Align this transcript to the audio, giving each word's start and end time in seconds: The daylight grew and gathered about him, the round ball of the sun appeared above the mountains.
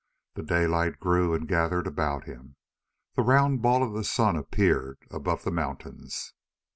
The 0.33 0.41
daylight 0.41 0.99
grew 0.99 1.35
and 1.35 1.47
gathered 1.47 1.85
about 1.85 2.23
him, 2.23 2.55
the 3.13 3.21
round 3.21 3.61
ball 3.61 3.83
of 3.83 3.93
the 3.93 4.03
sun 4.03 4.35
appeared 4.35 4.97
above 5.11 5.43
the 5.43 5.51
mountains. 5.51 6.33